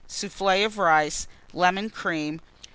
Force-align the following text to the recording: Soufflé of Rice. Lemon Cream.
Soufflé 0.09 0.65
of 0.65 0.79
Rice. 0.79 1.27
Lemon 1.53 1.91
Cream. 1.91 2.41